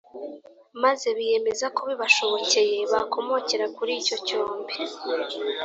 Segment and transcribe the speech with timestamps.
[0.83, 4.73] Maze biyemeza ko bibashobokeye bakomokera kuri icyo cyombe